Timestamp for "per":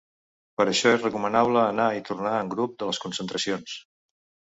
0.59-0.65